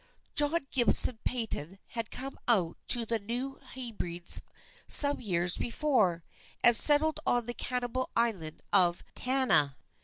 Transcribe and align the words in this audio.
John 0.33 0.65
Gibson 0.71 1.19
Paton 1.23 1.77
had 1.89 2.09
come 2.09 2.39
out 2.47 2.75
to 2.87 3.05
the 3.05 3.19
New 3.19 3.57
Hebrides 3.73 4.41
some 4.87 5.19
years 5.21 5.57
before, 5.57 6.23
and 6.63 6.75
settled 6.75 7.19
on 7.23 7.45
the 7.45 7.53
cannibal 7.53 8.09
island 8.15 8.63
of 8.73 9.03
Tanna. 9.13 9.77